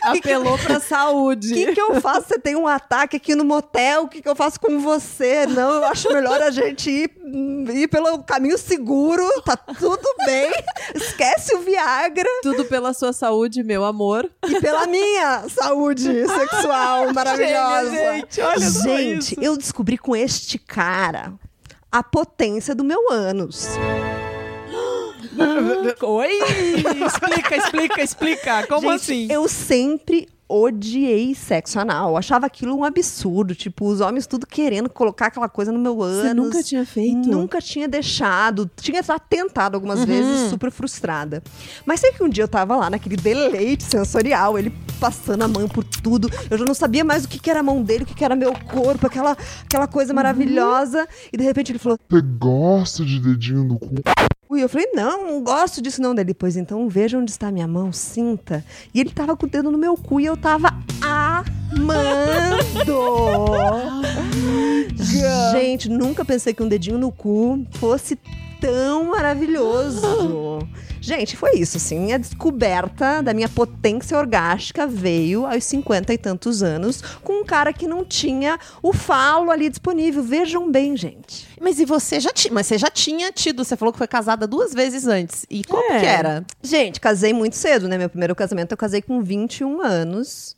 Apelou 0.01 0.57
pra 0.59 0.77
O 0.77 0.79
saúde. 0.81 1.53
que, 1.53 1.73
que 1.73 1.81
eu 1.81 1.99
faço? 1.99 2.27
Você 2.29 2.39
tem 2.39 2.55
um 2.55 2.65
ataque 2.67 3.17
aqui 3.17 3.35
no 3.35 3.43
motel, 3.43 4.03
o 4.03 4.07
que, 4.07 4.21
que 4.21 4.29
eu 4.29 4.35
faço 4.35 4.61
com 4.61 4.79
você? 4.79 5.45
Não, 5.45 5.73
eu 5.75 5.85
acho 5.87 6.07
melhor 6.13 6.41
a 6.41 6.51
gente 6.51 6.89
ir, 6.89 7.11
ir 7.73 7.87
pelo 7.89 8.23
caminho 8.23 8.57
seguro, 8.57 9.27
tá 9.43 9.57
tudo 9.57 10.07
bem. 10.25 10.51
Esquece 10.93 11.53
o 11.55 11.59
Viagra 11.59 12.29
Tudo 12.43 12.63
pela 12.65 12.93
sua 12.93 13.11
saúde, 13.11 13.61
meu 13.63 13.83
amor. 13.83 14.29
e 14.47 14.61
pela 14.61 14.84
minha 14.87 15.47
saúde 15.49 16.25
sexual 16.27 17.13
maravilhosa. 17.13 17.91
Gênia, 17.91 18.13
gente, 18.15 18.41
olha 18.41 18.69
só 18.69 18.97
Gente, 18.97 19.31
isso. 19.33 19.41
eu 19.41 19.57
descobri 19.57 19.97
com 19.97 20.15
este 20.15 20.57
cara 20.57 21.33
a 21.91 22.03
potência 22.03 22.75
do 22.75 22.83
meu 22.83 23.11
ânus. 23.11 23.67
Oi! 26.01 26.39
explica, 27.05 27.55
explica, 27.57 28.01
explica. 28.01 28.67
Como 28.67 28.89
Gente, 28.91 29.01
assim? 29.01 29.27
Eu 29.31 29.47
sempre 29.47 30.27
odiei 30.47 31.33
sexo 31.35 31.79
anal. 31.79 32.11
Eu 32.11 32.17
achava 32.17 32.45
aquilo 32.45 32.75
um 32.75 32.83
absurdo. 32.83 33.55
Tipo, 33.55 33.87
os 33.87 34.01
homens 34.01 34.27
tudo 34.27 34.45
querendo 34.45 34.89
colocar 34.89 35.27
aquela 35.27 35.49
coisa 35.49 35.71
no 35.71 35.79
meu 35.79 36.01
ânus. 36.01 36.21
Você 36.21 36.33
nunca 36.33 36.63
tinha 36.63 36.85
feito? 36.85 37.29
Nunca 37.29 37.61
tinha 37.61 37.87
deixado. 37.87 38.69
Tinha 38.75 39.01
só 39.03 39.17
tentado 39.19 39.75
algumas 39.75 39.99
Uhum. 39.99 40.05
vezes, 40.05 40.49
super 40.49 40.71
frustrada. 40.71 41.43
Mas 41.85 41.99
sei 41.99 42.11
que 42.11 42.23
um 42.23 42.29
dia 42.29 42.43
eu 42.43 42.47
tava 42.47 42.75
lá 42.75 42.89
naquele 42.89 43.15
deleite 43.15 43.83
sensorial, 43.83 44.57
ele 44.57 44.71
passando 44.99 45.43
a 45.43 45.47
mão 45.47 45.67
por 45.67 45.83
tudo. 45.83 46.29
Eu 46.49 46.57
já 46.57 46.65
não 46.65 46.73
sabia 46.73 47.03
mais 47.03 47.25
o 47.25 47.27
que, 47.27 47.39
que 47.39 47.49
era 47.49 47.59
a 47.59 47.63
mão 47.63 47.81
dele, 47.83 48.03
o 48.03 48.07
que, 48.07 48.13
que 48.15 48.23
era 48.23 48.35
meu 48.35 48.53
corpo, 48.53 49.07
aquela, 49.07 49.35
aquela 49.63 49.87
coisa 49.87 50.11
Uhum. 50.11 50.15
maravilhosa. 50.15 51.07
E 51.33 51.37
de 51.37 51.43
repente 51.43 51.71
ele 51.71 51.79
falou: 51.79 51.97
Você 52.09 52.21
gosta 52.21 53.03
de 53.05 53.19
dedinho 53.19 53.63
no 53.63 53.77
cu? 53.79 53.95
E 54.57 54.61
eu 54.61 54.69
falei, 54.69 54.87
não, 54.93 55.27
não 55.27 55.43
gosto 55.43 55.81
disso 55.81 56.01
não. 56.01 56.13
Daí 56.15 56.25
depois, 56.25 56.55
então, 56.55 56.87
veja 56.87 57.17
onde 57.17 57.31
está 57.31 57.47
a 57.47 57.51
minha 57.51 57.67
mão, 57.67 57.91
sinta. 57.91 58.63
E 58.93 58.99
ele 58.99 59.11
tava 59.11 59.35
com 59.35 59.45
o 59.45 59.49
dedo 59.49 59.71
no 59.71 59.77
meu 59.77 59.95
cu 59.95 60.19
e 60.19 60.25
eu 60.25 60.37
tava 60.37 60.69
amando. 61.01 61.85
Gente, 65.51 65.89
nunca 65.89 66.23
pensei 66.23 66.53
que 66.53 66.63
um 66.63 66.67
dedinho 66.67 66.97
no 66.97 67.11
cu 67.11 67.65
fosse 67.79 68.17
tão 68.59 69.05
maravilhoso. 69.05 70.59
Gente, 71.05 71.37
foi 71.37 71.51
isso, 71.57 71.77
assim. 71.77 71.99
Minha 71.99 72.17
descoberta 72.17 73.21
da 73.21 73.31
minha 73.31 73.47
potência 73.47 74.17
orgástica 74.17 74.87
veio 74.87 75.45
aos 75.45 75.63
50 75.63 76.11
e 76.11 76.17
tantos 76.17 76.63
anos 76.63 76.99
com 77.23 77.41
um 77.41 77.45
cara 77.45 77.71
que 77.71 77.87
não 77.87 78.03
tinha 78.03 78.57
o 78.81 78.91
falo 78.91 79.51
ali 79.51 79.69
disponível. 79.69 80.23
Vejam 80.23 80.71
bem, 80.71 80.97
gente. 80.97 81.47
Mas 81.61 81.79
e 81.79 81.85
você 81.85 82.19
já 82.19 82.31
tinha? 82.31 82.51
Mas 82.53 82.65
você 82.65 82.77
já 82.79 82.89
tinha 82.89 83.31
tido? 83.31 83.63
Você 83.63 83.77
falou 83.77 83.91
que 83.91 83.99
foi 83.99 84.07
casada 84.07 84.47
duas 84.47 84.73
vezes 84.73 85.05
antes. 85.05 85.45
E 85.47 85.63
como 85.63 85.93
É. 85.93 85.99
que 85.99 86.05
era? 86.07 86.43
Gente, 86.63 86.99
casei 86.99 87.33
muito 87.33 87.55
cedo, 87.55 87.87
né? 87.87 87.97
Meu 87.99 88.09
primeiro 88.09 88.35
casamento 88.35 88.71
eu 88.71 88.77
casei 88.77 89.01
com 89.01 89.21
21 89.21 89.81
anos. 89.81 90.55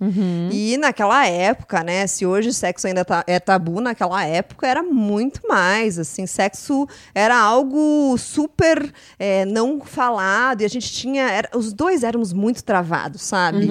E 0.51 0.77
naquela 0.77 1.27
época, 1.27 1.84
né? 1.84 2.08
Se 2.08 2.25
hoje 2.25 2.54
sexo 2.54 2.88
ainda 2.88 3.04
tá- 3.04 3.24
é 3.27 3.38
tabu, 3.39 3.82
naquela 3.82 4.24
época 4.25 4.66
era 4.66 4.82
muito 4.82 5.42
mais. 5.48 6.00
Assim, 6.00 6.25
sexo 6.25 6.88
era 7.13 7.38
algo 7.38 8.16
super 8.18 8.94
é, 9.20 9.44
não 9.46 9.82
falado. 9.82 10.37
E 10.62 10.65
a 10.65 10.67
gente 10.67 10.91
tinha. 10.91 11.24
era- 11.29 11.50
os 11.56 11.74
dois 11.74 12.03
éramos 12.03 12.32
muito 12.34 12.63
travados, 12.63 13.22
sabe? 13.22 13.67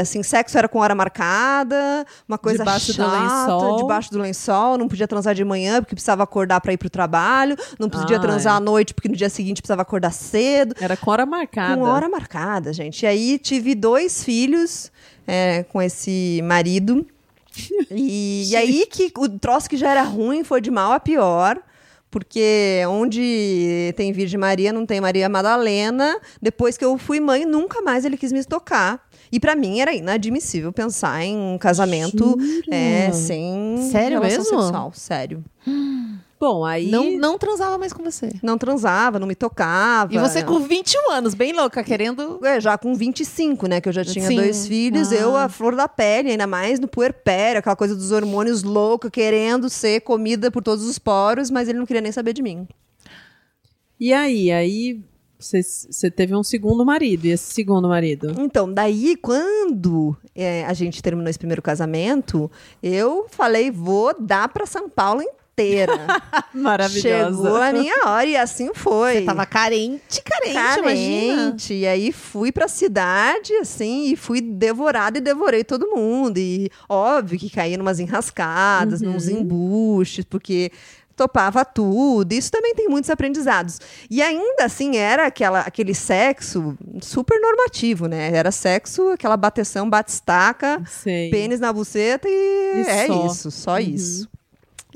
Assim, 0.00 0.22
sexo 0.22 0.56
era 0.58 0.68
com 0.68 0.78
hora 0.78 0.94
marcada, 0.94 2.06
uma 2.28 2.38
coisa 2.38 2.58
Debaixo 2.58 2.88
do 2.92 2.96
chata, 2.96 3.18
lençol. 3.18 3.76
debaixo 3.78 4.10
do 4.10 4.18
lençol. 4.18 4.78
Não 4.78 4.88
podia 4.88 5.08
transar 5.08 5.34
de 5.34 5.44
manhã 5.44 5.80
porque 5.80 5.94
precisava 5.94 6.22
acordar 6.22 6.60
pra 6.60 6.72
ir 6.72 6.76
pro 6.76 6.90
trabalho. 6.90 7.56
Não 7.78 7.88
podia 7.88 8.16
Ah, 8.16 8.20
transar 8.20 8.54
é. 8.54 8.56
à 8.56 8.60
noite 8.60 8.94
porque 8.94 9.08
no 9.08 9.16
dia 9.16 9.28
seguinte 9.30 9.60
precisava 9.62 9.82
acordar 9.82 10.12
cedo. 10.12 10.74
Era 10.80 10.96
com 10.96 11.10
hora 11.10 11.24
marcada. 11.26 11.76
Com 11.76 11.82
hora 11.88 12.08
marcada, 12.08 12.72
gente. 12.72 13.02
E 13.02 13.06
aí 13.06 13.38
tive 13.38 13.74
dois 13.74 14.22
filhos 14.24 14.90
é, 15.26 15.64
com 15.72 15.80
esse 15.80 16.40
marido. 16.44 17.06
E, 17.90 18.48
e 18.50 18.56
aí 18.56 18.86
que 18.90 19.12
o 19.18 19.28
troço 19.28 19.68
que 19.68 19.76
já 19.76 19.90
era 19.90 20.02
ruim 20.02 20.42
foi 20.42 20.60
de 20.60 20.70
mal 20.70 20.92
a 20.92 20.98
pior. 21.00 21.58
Porque 22.12 22.84
onde 22.90 23.94
tem 23.96 24.12
Virgem 24.12 24.38
Maria, 24.38 24.70
não 24.70 24.84
tem 24.84 25.00
Maria 25.00 25.30
Madalena. 25.30 26.20
Depois 26.42 26.76
que 26.76 26.84
eu 26.84 26.98
fui 26.98 27.18
mãe, 27.18 27.46
nunca 27.46 27.80
mais 27.80 28.04
ele 28.04 28.18
quis 28.18 28.30
me 28.30 28.44
tocar. 28.44 29.02
E 29.32 29.40
pra 29.40 29.56
mim 29.56 29.80
era 29.80 29.94
inadmissível 29.94 30.70
pensar 30.74 31.24
em 31.24 31.34
um 31.34 31.56
casamento 31.56 32.36
é, 32.70 33.10
sem 33.12 33.78
Sério 33.90 34.20
relação 34.20 34.44
mesmo? 34.44 34.62
sexual. 34.62 34.92
Sério. 34.94 35.42
Bom, 36.42 36.64
aí. 36.64 36.90
Não, 36.90 37.12
não 37.18 37.38
transava 37.38 37.78
mais 37.78 37.92
com 37.92 38.02
você. 38.02 38.32
Não 38.42 38.58
transava, 38.58 39.16
não 39.20 39.28
me 39.28 39.34
tocava. 39.36 40.12
E 40.12 40.18
você 40.18 40.42
com 40.42 40.58
21 40.58 41.12
anos, 41.12 41.34
bem 41.34 41.52
louca, 41.52 41.84
querendo. 41.84 42.44
É, 42.44 42.60
já 42.60 42.76
com 42.76 42.96
25, 42.96 43.68
né? 43.68 43.80
Que 43.80 43.88
eu 43.88 43.92
já 43.92 44.04
tinha 44.04 44.26
Sim. 44.26 44.34
dois 44.34 44.66
filhos, 44.66 45.12
Ah. 45.12 45.14
eu 45.14 45.36
a 45.36 45.48
flor 45.48 45.76
da 45.76 45.86
pele, 45.86 46.32
ainda 46.32 46.48
mais 46.48 46.80
no 46.80 46.88
puerpério, 46.88 47.60
aquela 47.60 47.76
coisa 47.76 47.94
dos 47.94 48.10
hormônios 48.10 48.64
louca, 48.64 49.08
querendo 49.08 49.70
ser 49.70 50.00
comida 50.00 50.50
por 50.50 50.64
todos 50.64 50.84
os 50.84 50.98
poros, 50.98 51.48
mas 51.48 51.68
ele 51.68 51.78
não 51.78 51.86
queria 51.86 52.02
nem 52.02 52.10
saber 52.10 52.32
de 52.32 52.42
mim. 52.42 52.66
E 54.00 54.12
aí? 54.12 54.50
Aí 54.50 55.00
você- 55.38 56.10
teve 56.10 56.34
um 56.34 56.42
segundo 56.42 56.84
marido. 56.84 57.24
E 57.24 57.30
esse 57.30 57.54
segundo 57.54 57.86
marido? 57.86 58.34
Então, 58.40 58.72
daí, 58.72 59.14
quando 59.16 60.16
é, 60.34 60.64
a 60.64 60.72
gente 60.74 61.00
terminou 61.00 61.30
esse 61.30 61.38
primeiro 61.38 61.62
casamento, 61.62 62.50
eu 62.82 63.26
falei, 63.28 63.70
vou 63.70 64.12
dar 64.20 64.48
pra 64.48 64.66
São 64.66 64.88
Paulo 64.88 65.22
Maravilhosa. 66.54 67.30
Chegou 67.42 67.56
a 67.56 67.72
minha 67.72 67.94
hora 68.06 68.26
e 68.26 68.36
assim 68.36 68.70
foi. 68.74 69.14
Você 69.20 69.22
tava 69.22 69.44
carente, 69.46 70.22
carente, 70.22 70.78
imagina. 70.78 71.36
Carente. 71.36 71.74
E 71.74 71.86
aí 71.86 72.12
fui 72.12 72.50
pra 72.50 72.68
cidade, 72.68 73.54
assim, 73.56 74.12
e 74.12 74.16
fui 74.16 74.40
devorada 74.40 75.18
e 75.18 75.20
devorei 75.20 75.62
todo 75.64 75.88
mundo. 75.88 76.38
E 76.38 76.70
óbvio 76.88 77.38
que 77.38 77.50
caí 77.50 77.76
numas 77.76 78.00
enrascadas, 78.00 79.00
Uhum. 79.02 79.12
nos 79.12 79.28
embuches, 79.28 80.24
porque 80.24 80.70
topava 81.14 81.64
tudo. 81.64 82.32
Isso 82.32 82.50
também 82.50 82.74
tem 82.74 82.88
muitos 82.88 83.10
aprendizados. 83.10 83.78
E 84.10 84.22
ainda 84.22 84.64
assim 84.64 84.96
era 84.96 85.26
aquela, 85.26 85.60
aquele 85.60 85.94
sexo 85.94 86.76
super 87.02 87.38
normativo, 87.40 88.06
né? 88.06 88.30
Era 88.34 88.50
sexo, 88.50 89.10
aquela 89.10 89.36
bateção, 89.36 89.88
bate-estaca, 89.88 90.82
Sei. 90.88 91.30
pênis 91.30 91.60
na 91.60 91.72
buceta 91.72 92.26
e, 92.28 92.32
E 92.32 92.80
é 92.88 93.06
só. 93.06 93.26
isso, 93.26 93.50
só 93.50 93.78
isso. 93.78 94.28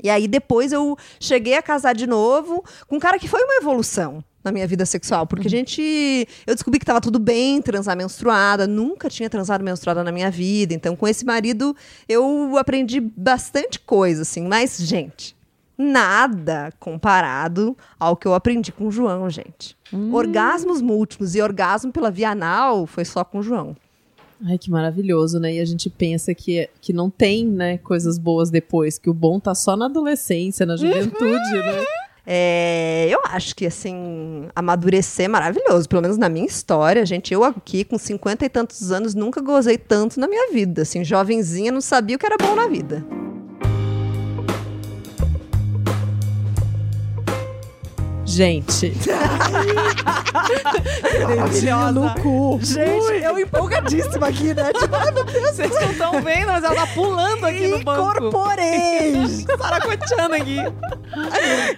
E 0.03 0.09
aí 0.09 0.27
depois 0.27 0.71
eu 0.71 0.97
cheguei 1.19 1.55
a 1.55 1.61
casar 1.61 1.93
de 1.93 2.07
novo 2.07 2.63
com 2.87 2.97
um 2.97 2.99
cara 2.99 3.17
que 3.19 3.27
foi 3.27 3.41
uma 3.43 3.55
evolução 3.55 4.23
na 4.43 4.51
minha 4.51 4.67
vida 4.67 4.85
sexual, 4.85 5.27
porque 5.27 5.47
a 5.47 5.49
gente 5.49 6.27
eu 6.45 6.55
descobri 6.55 6.79
que 6.79 6.83
estava 6.83 7.01
tudo 7.01 7.19
bem 7.19 7.61
transar 7.61 7.97
menstruada, 7.97 8.65
nunca 8.65 9.09
tinha 9.09 9.29
transado 9.29 9.63
menstruada 9.63 10.03
na 10.03 10.11
minha 10.11 10.31
vida, 10.31 10.73
então 10.73 10.95
com 10.95 11.07
esse 11.07 11.25
marido 11.25 11.75
eu 12.07 12.57
aprendi 12.57 12.99
bastante 12.99 13.79
coisa 13.79 14.21
assim, 14.21 14.47
mas 14.47 14.77
gente, 14.77 15.35
nada 15.77 16.71
comparado 16.79 17.77
ao 17.99 18.15
que 18.15 18.25
eu 18.25 18.33
aprendi 18.33 18.71
com 18.71 18.87
o 18.87 18.91
João, 18.91 19.29
gente. 19.29 19.77
Orgasmos 20.13 20.81
múltiplos 20.81 21.35
e 21.35 21.41
orgasmo 21.41 21.91
pela 21.91 22.09
via 22.09 22.31
anal 22.31 22.87
foi 22.87 23.05
só 23.05 23.23
com 23.23 23.39
o 23.39 23.43
João. 23.43 23.75
Ai, 24.45 24.57
que 24.57 24.69
maravilhoso, 24.69 25.39
né? 25.39 25.55
E 25.55 25.59
a 25.59 25.65
gente 25.65 25.89
pensa 25.89 26.33
que, 26.33 26.69
que 26.79 26.93
não 26.93 27.09
tem, 27.09 27.45
né, 27.45 27.77
coisas 27.79 28.17
boas 28.17 28.49
depois, 28.49 28.97
que 28.99 29.09
o 29.09 29.13
bom 29.13 29.39
tá 29.39 29.55
só 29.55 29.75
na 29.75 29.85
adolescência, 29.85 30.65
na 30.65 30.75
juventude, 30.77 31.53
né? 31.53 31.85
É, 32.29 33.07
eu 33.09 33.21
acho 33.23 33.55
que, 33.55 33.65
assim, 33.65 34.49
amadurecer 34.53 35.27
é 35.27 35.27
maravilhoso. 35.29 35.87
Pelo 35.87 36.01
menos 36.01 36.17
na 36.17 36.27
minha 36.27 36.45
história, 36.45 37.05
gente. 37.05 37.33
Eu 37.33 37.41
aqui, 37.41 37.85
com 37.85 37.97
50 37.97 38.43
e 38.43 38.49
tantos 38.49 38.91
anos, 38.91 39.15
nunca 39.15 39.39
gozei 39.39 39.77
tanto 39.77 40.19
na 40.19 40.27
minha 40.27 40.51
vida. 40.51 40.81
Assim, 40.81 41.05
jovenzinha, 41.05 41.71
não 41.71 41.79
sabia 41.79 42.17
o 42.17 42.19
que 42.19 42.25
era 42.25 42.35
bom 42.35 42.53
na 42.53 42.67
vida. 42.67 43.01
Gente. 48.27 48.89
Dedinho 51.49 51.91
no 51.93 52.13
cu. 52.21 52.59
Gente, 52.61 53.23
eu 53.23 53.39
empolgadíssima 53.39 54.27
aqui, 54.27 54.53
né? 54.53 54.71
Tipo, 54.73 54.95
Vocês 55.41 55.71
não 55.71 55.91
estão 55.91 56.21
vendo, 56.21 56.47
mas 56.47 56.63
ela 56.63 56.75
tá 56.75 56.87
pulando 56.87 57.45
aqui 57.45 57.67
no 57.67 57.79
banco. 57.83 58.01
incorporei! 58.01 59.45
Saracoteando 59.57 60.35
aqui. 60.35 60.57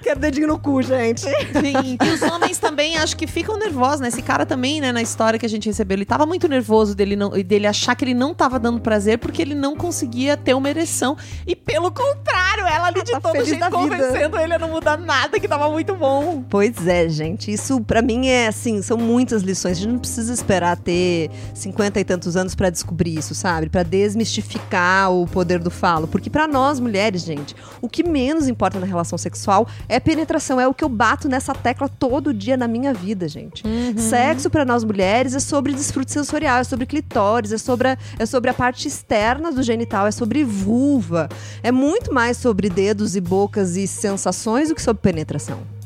Quero 0.02 0.20
dedinho 0.20 0.48
no 0.48 0.60
cu, 0.60 0.82
gente. 0.82 1.22
Sim, 1.22 1.98
e 2.04 2.10
os 2.10 2.22
homens 2.24 2.58
também 2.58 2.98
acho 2.98 3.16
que 3.16 3.28
ficam 3.28 3.56
nervosos, 3.58 4.00
né? 4.00 4.08
Esse 4.08 4.24
cara 4.24 4.44
também, 4.46 4.82
né, 4.82 4.92
na 4.92 5.04
história 5.04 5.38
que 5.38 5.46
a 5.46 5.50
gente 5.50 5.68
recebeu, 5.68 5.96
ele 5.96 6.06
tava 6.06 6.26
muito 6.26 6.48
nervoso 6.48 6.96
dele, 6.96 7.16
não, 7.16 7.30
dele 7.30 7.68
achar 7.68 7.96
que 7.96 8.04
ele 8.04 8.16
não 8.16 8.34
tava 8.34 8.58
dando 8.60 8.82
prazer 8.82 9.20
porque 9.20 9.42
ele 9.42 9.54
não 9.54 9.76
conseguia 9.76 10.36
ter 10.36 10.56
uma 10.56 10.68
ereção. 10.70 11.16
E 11.46 11.56
pelo 11.56 11.92
contrário, 11.92 12.66
ela 12.66 12.88
ali 12.88 13.04
de 13.04 13.12
Tá 13.12 13.20
todo 13.22 13.44
jeito 13.44 13.70
convencendo 13.70 14.38
ele 14.38 14.54
a 14.54 14.60
não 14.60 14.70
mudar 14.70 14.98
nada, 14.98 15.40
que 15.40 15.48
tava 15.48 15.70
muito 15.70 15.94
bom. 15.96 16.39
Pois 16.50 16.88
é, 16.88 17.08
gente. 17.10 17.52
Isso 17.52 17.82
pra 17.82 18.02
mim 18.02 18.28
é 18.28 18.48
assim, 18.48 18.82
são 18.82 18.98
muitas 18.98 19.42
lições. 19.42 19.78
A 19.78 19.82
gente 19.82 19.92
não 19.92 20.00
precisa 20.00 20.34
esperar 20.34 20.78
ter 20.78 21.30
50 21.54 22.00
e 22.00 22.04
tantos 22.04 22.36
anos 22.36 22.56
pra 22.56 22.70
descobrir 22.70 23.18
isso, 23.18 23.34
sabe? 23.34 23.70
Pra 23.70 23.84
desmistificar 23.84 25.12
o 25.12 25.28
poder 25.28 25.60
do 25.60 25.72
falo, 25.72 26.08
porque 26.08 26.30
pra 26.30 26.48
nós 26.48 26.80
mulheres, 26.80 27.24
gente, 27.24 27.56
o 27.82 27.90
que 27.90 28.04
menos 28.04 28.48
importa 28.48 28.80
na 28.80 28.86
relação 28.86 29.18
sexual 29.18 29.68
é 29.88 30.00
penetração, 30.00 30.60
é 30.60 30.68
o 30.68 30.74
que 30.74 30.84
eu 30.84 30.90
bato 30.90 31.28
nessa 31.28 31.54
tecla 31.54 31.90
todo 31.90 32.34
dia 32.34 32.58
na 32.58 32.68
minha 32.68 32.94
vida, 32.94 33.28
gente. 33.28 33.64
Sexo 33.98 34.50
pra 34.50 34.66
nós 34.66 34.84
mulheres 34.84 35.34
é 35.34 35.40
sobre 35.40 35.74
desfrute 35.74 36.12
sensorial, 36.12 36.60
é 36.60 36.64
sobre 36.64 36.86
clitóris, 36.86 37.52
é 37.52 37.58
sobre 37.58 37.90
a, 37.90 37.98
é 38.18 38.26
sobre 38.26 38.50
a 38.50 38.54
parte 38.54 38.88
externa 38.88 39.52
do 39.52 39.64
genital, 39.64 40.08
é 40.08 40.12
sobre 40.12 40.44
vulva. 40.44 41.30
É 41.64 41.72
muito 41.72 42.14
mais 42.14 42.38
sobre 42.38 42.70
dedos 42.70 43.16
e 43.16 43.22
bocas 43.22 43.76
e 43.76 43.88
sensações 43.88 44.70
do 44.70 44.76
que 44.76 44.82
sobre 44.82 45.02
penetração. 45.02 45.79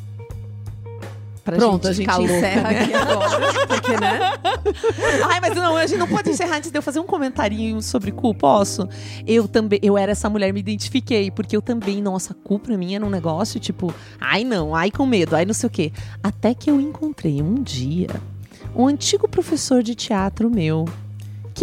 Pra 1.44 1.58
Pronto, 1.58 1.88
a 1.88 1.92
gente 1.92 2.06
ficar 2.06 2.18
louca, 2.18 2.38
encerra 2.38 2.72
né? 2.72 2.82
aqui 2.82 2.94
agora. 2.96 3.68
Porque, 3.68 3.92
né? 4.00 4.20
Ai, 5.30 5.42
mas 5.42 5.56
não, 5.56 5.76
a 5.76 5.86
gente 5.86 6.00
não 6.00 6.08
pode 6.08 6.30
encerrar 6.30 6.58
antes 6.58 6.72
de 6.72 6.78
eu 6.78 6.82
fazer 6.82 7.02
um 7.02 7.06
comentarinho 7.06 7.82
sobre 7.82 8.12
cu, 8.14 8.34
posso? 8.34 8.88
Eu 9.28 9.48
também, 9.48 9.78
eu 9.84 9.98
era 9.98 10.14
essa 10.14 10.30
mulher, 10.30 10.54
me 10.54 10.62
identifiquei, 10.62 11.30
porque 11.30 11.56
eu 11.56 11.62
também, 11.62 12.02
nossa, 12.02 12.34
cu 12.34 12.60
pra 12.60 12.78
mim 12.78 12.96
era 12.96 13.06
um 13.06 13.10
negócio 13.10 13.60
tipo, 13.60 13.94
ai 14.22 14.46
não, 14.46 14.74
ai 14.74 14.90
com 14.90 15.06
medo, 15.06 15.36
ai 15.36 15.44
não 15.44 15.54
sei 15.54 15.68
o 15.68 15.70
quê. 15.70 15.92
Até 16.24 16.54
que 16.54 16.72
eu 16.72 16.80
encontrei 16.80 17.42
um 17.42 17.56
dia 17.62 18.08
um 18.76 18.88
antigo 18.88 19.28
professor 19.28 19.84
de 19.84 19.94
teatro 19.96 20.50
meu. 20.50 20.86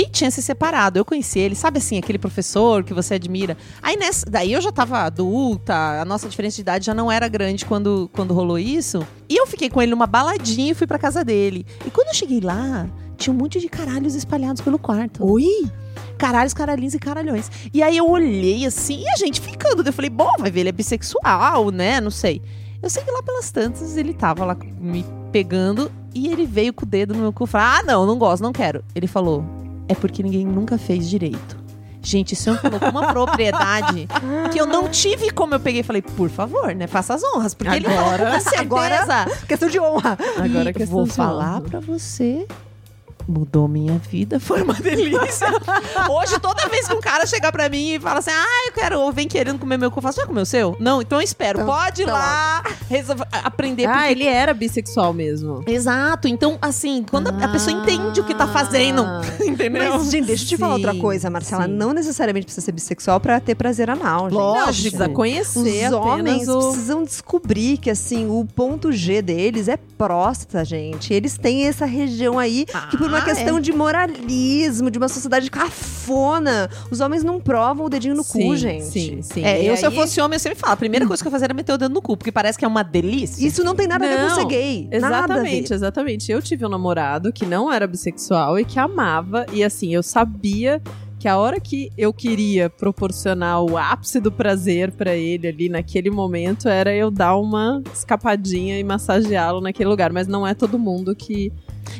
Que 0.00 0.08
tinha 0.08 0.30
se 0.30 0.40
separado. 0.40 0.98
Eu 0.98 1.04
conheci 1.04 1.38
ele, 1.38 1.54
sabe 1.54 1.76
assim, 1.76 1.98
aquele 1.98 2.18
professor 2.18 2.82
que 2.82 2.94
você 2.94 3.14
admira. 3.14 3.54
Aí 3.82 3.96
nessa. 3.96 4.24
Daí 4.30 4.50
eu 4.50 4.60
já 4.60 4.72
tava 4.72 5.00
adulta, 5.00 6.00
a 6.00 6.04
nossa 6.06 6.26
diferença 6.26 6.56
de 6.56 6.62
idade 6.62 6.86
já 6.86 6.94
não 6.94 7.12
era 7.12 7.28
grande 7.28 7.66
quando, 7.66 8.08
quando 8.14 8.32
rolou 8.32 8.58
isso. 8.58 9.06
E 9.28 9.36
eu 9.36 9.46
fiquei 9.46 9.68
com 9.68 9.82
ele 9.82 9.90
numa 9.90 10.06
baladinha 10.06 10.72
e 10.72 10.74
fui 10.74 10.86
pra 10.86 10.98
casa 10.98 11.22
dele. 11.22 11.66
E 11.84 11.90
quando 11.90 12.08
eu 12.08 12.14
cheguei 12.14 12.40
lá, 12.40 12.88
tinha 13.18 13.34
um 13.34 13.36
monte 13.36 13.60
de 13.60 13.68
caralhos 13.68 14.14
espalhados 14.14 14.62
pelo 14.62 14.78
quarto. 14.78 15.22
Oi? 15.22 15.70
Caralhos, 16.16 16.54
caralhinhos 16.54 16.94
e 16.94 16.98
caralhões. 16.98 17.50
E 17.74 17.82
aí 17.82 17.98
eu 17.98 18.08
olhei 18.08 18.64
assim, 18.64 19.02
e 19.02 19.08
a 19.10 19.16
gente 19.16 19.38
ficando. 19.38 19.86
Eu 19.86 19.92
falei, 19.92 20.08
bom, 20.08 20.32
vai 20.38 20.50
ver, 20.50 20.60
ele 20.60 20.70
é 20.70 20.72
bissexual, 20.72 21.70
né? 21.70 22.00
Não 22.00 22.10
sei. 22.10 22.40
Eu 22.82 22.88
sei 22.88 23.02
que 23.02 23.10
lá 23.10 23.22
pelas 23.22 23.50
tantas 23.50 23.98
ele 23.98 24.14
tava 24.14 24.46
lá 24.46 24.56
me 24.78 25.04
pegando 25.30 25.92
e 26.14 26.28
ele 26.28 26.46
veio 26.46 26.72
com 26.72 26.86
o 26.86 26.88
dedo 26.88 27.12
no 27.12 27.20
meu 27.20 27.32
cu 27.34 27.44
e 27.44 27.46
falou: 27.46 27.66
Ah, 27.66 27.82
não, 27.82 28.06
não 28.06 28.18
gosto, 28.18 28.42
não 28.42 28.52
quero. 28.52 28.82
Ele 28.94 29.06
falou: 29.06 29.44
É 29.90 29.94
porque 29.94 30.22
ninguém 30.22 30.46
nunca 30.46 30.78
fez 30.78 31.08
direito. 31.08 31.58
Gente, 32.02 32.32
isso 32.32 32.54
falou 32.58 32.80
com 32.80 32.86
uma 32.88 33.12
propriedade 33.12 34.08
que 34.50 34.58
eu 34.58 34.64
não 34.64 34.88
tive 34.88 35.30
como 35.30 35.54
eu 35.54 35.60
peguei 35.60 35.80
e 35.80 35.84
falei, 35.84 36.00
por 36.00 36.30
favor, 36.30 36.74
né? 36.74 36.86
Faça 36.86 37.12
as 37.14 37.22
honras. 37.22 37.52
Porque 37.52 37.68
ele 37.76 37.86
falou 37.86 38.12
com 38.18 38.40
certeza. 38.40 38.60
Agora- 38.62 39.26
Questão 39.46 39.68
de 39.68 39.78
honra. 39.80 40.18
Agora 40.38 40.70
E 40.70 40.72
que 40.72 40.84
vou 40.86 41.04
falar 41.06 41.60
pra 41.60 41.78
você. 41.80 42.46
Mudou 43.28 43.68
minha 43.68 43.98
vida, 43.98 44.38
foi 44.40 44.62
uma 44.62 44.74
delícia. 44.74 45.46
Hoje, 46.10 46.38
toda 46.40 46.68
vez 46.68 46.86
que 46.88 46.94
um 46.94 47.00
cara 47.00 47.26
chega 47.26 47.50
pra 47.52 47.68
mim 47.68 47.94
e 47.94 48.00
fala 48.00 48.18
assim: 48.18 48.30
Ah, 48.32 48.66
eu 48.68 48.72
quero, 48.72 48.98
ou 49.00 49.12
vem 49.12 49.28
querendo 49.28 49.58
comer 49.58 49.76
meu 49.78 49.90
cu, 49.90 49.98
eu 49.98 50.02
falo, 50.02 50.14
você 50.14 50.20
já 50.22 50.26
comeu 50.26 50.42
o 50.42 50.46
seu? 50.46 50.76
Não, 50.80 51.00
então 51.02 51.18
eu 51.18 51.22
espero. 51.24 51.60
Então, 51.60 51.74
Pode 51.74 52.02
ir 52.02 52.06
tá 52.06 52.12
lá 52.12 52.62
resolver- 52.88 53.26
aprender. 53.44 53.84
Ah, 53.86 53.92
porque- 53.98 54.10
ele 54.12 54.24
era 54.26 54.52
bissexual 54.54 55.12
mesmo. 55.12 55.62
Exato. 55.66 56.26
Então, 56.28 56.58
assim, 56.60 57.04
quando 57.08 57.28
a- 57.28 57.44
a 57.44 57.48
pessoa 57.48 57.76
entende 57.76 58.20
o 58.20 58.24
que 58.24 58.34
tá 58.34 58.46
fazendo, 58.48 59.04
entendeu? 59.44 59.98
Mas, 59.98 60.10
gente, 60.10 60.26
deixa 60.26 60.44
eu 60.44 60.48
te 60.48 60.56
falar 60.56 60.74
outra 60.74 60.94
coisa, 60.94 61.28
Marcela. 61.30 61.64
sim. 61.64 61.70
Não 61.72 61.92
necessariamente 61.92 62.46
precisa 62.46 62.64
ser 62.64 62.72
bissexual 62.72 63.20
pra 63.20 63.38
ter 63.40 63.54
prazer 63.54 63.90
anal, 63.90 64.24
gente. 64.30 64.38
Não, 64.38 64.40
Lógico. 64.40 64.82
precisa 64.96 65.08
conhecer 65.08 65.86
Os 65.88 65.92
homens 65.92 66.48
o... 66.48 66.58
precisam 66.58 67.04
descobrir 67.04 67.78
que, 67.78 67.90
assim, 67.90 68.26
o 68.28 68.44
ponto 68.54 68.90
G 68.92 69.20
deles 69.22 69.68
é 69.68 69.76
próstata, 69.76 70.64
gente. 70.64 71.12
Eles 71.12 71.36
têm 71.36 71.66
essa 71.66 71.84
região 71.84 72.38
aí 72.38 72.64
que, 72.90 72.96
por 72.96 73.09
uma 73.10 73.18
Ah, 73.18 73.24
questão 73.24 73.60
de 73.60 73.72
moralismo, 73.72 74.90
de 74.90 74.98
uma 74.98 75.08
sociedade 75.08 75.50
cafona, 75.50 76.70
os 76.90 77.00
homens 77.00 77.22
não 77.22 77.40
provam 77.40 77.86
o 77.86 77.88
dedinho 77.88 78.14
no 78.14 78.22
sim, 78.22 78.46
cu, 78.48 78.56
gente. 78.56 78.84
Sim, 78.84 79.22
sim. 79.22 79.44
É, 79.44 79.62
eu, 79.62 79.76
se 79.76 79.84
eu 79.84 79.90
aí- 79.90 79.96
fosse 79.96 80.20
homem, 80.20 80.36
eu 80.36 80.40
sempre 80.40 80.58
falo. 80.58 80.72
A 80.72 80.76
primeira 80.76 81.06
coisa 81.06 81.22
que 81.22 81.26
eu 81.26 81.32
fazia 81.32 81.46
era 81.46 81.54
meter 81.54 81.72
o 81.72 81.78
dedo 81.78 81.92
no 81.92 82.00
cu, 82.00 82.16
porque 82.16 82.32
parece 82.32 82.58
que 82.58 82.64
é 82.64 82.68
uma 82.68 82.82
delícia. 82.82 83.46
Isso 83.46 83.62
não 83.62 83.74
tem 83.74 83.86
nada 83.86 84.04
a 84.04 84.08
ver 84.08 84.16
com 84.16 84.28
Não, 84.28 84.34
ser 84.36 84.44
gay. 84.46 84.88
Exatamente, 84.90 85.74
exatamente. 85.74 86.32
Eu 86.32 86.40
tive 86.40 86.64
um 86.64 86.68
namorado 86.68 87.32
que 87.32 87.44
não 87.44 87.70
era 87.72 87.86
bissexual 87.86 88.58
e 88.58 88.64
que 88.64 88.78
amava. 88.78 89.44
E 89.52 89.62
assim, 89.62 89.94
eu 89.94 90.02
sabia 90.02 90.80
que 91.18 91.28
a 91.28 91.36
hora 91.36 91.60
que 91.60 91.90
eu 91.98 92.14
queria 92.14 92.70
proporcionar 92.70 93.62
o 93.62 93.76
ápice 93.76 94.18
do 94.20 94.32
prazer 94.32 94.90
pra 94.92 95.14
ele 95.14 95.48
ali 95.48 95.68
naquele 95.68 96.08
momento 96.10 96.66
era 96.66 96.94
eu 96.94 97.10
dar 97.10 97.36
uma 97.36 97.82
escapadinha 97.92 98.78
e 98.78 98.84
massageá-lo 98.84 99.60
naquele 99.60 99.90
lugar, 99.90 100.10
mas 100.12 100.26
não 100.26 100.46
é 100.46 100.54
todo 100.54 100.78
mundo 100.78 101.14
que 101.14 101.52